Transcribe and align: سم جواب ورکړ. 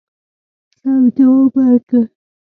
سم 0.79 0.97
جواب 1.15 1.53
ورکړ. 1.57 2.03